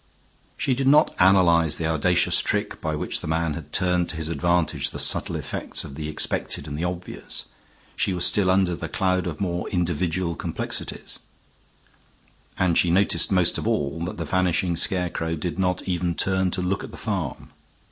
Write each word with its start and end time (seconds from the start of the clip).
She 0.57 0.73
did 0.73 0.87
not 0.87 1.13
analyze 1.19 1.77
the 1.77 1.85
audacious 1.85 2.39
trick 2.41 2.81
by 2.81 2.95
which 2.95 3.21
the 3.21 3.27
man 3.27 3.53
had 3.53 3.71
turned 3.71 4.09
to 4.09 4.15
his 4.15 4.29
advantage 4.29 4.89
the 4.89 4.97
subtle 4.97 5.35
effects 5.35 5.83
of 5.83 5.93
the 5.93 6.09
expected 6.09 6.67
and 6.67 6.75
the 6.75 6.83
obvious; 6.83 7.45
she 7.95 8.11
was 8.11 8.25
still 8.25 8.49
under 8.49 8.73
the 8.75 8.89
cloud 8.89 9.27
of 9.27 9.39
more 9.39 9.69
individual 9.69 10.35
complexities, 10.35 11.19
and 12.57 12.79
she 12.79 12.89
noticed 12.89 13.31
most 13.31 13.59
of 13.59 13.67
all 13.67 14.03
that 14.05 14.17
the 14.17 14.25
vanishing 14.25 14.75
scarecrow 14.75 15.35
did 15.35 15.59
not 15.59 15.83
even 15.83 16.15
turn 16.15 16.49
to 16.49 16.63
look 16.63 16.83
at 16.83 16.89
the 16.89 16.97
farm. 16.97 17.51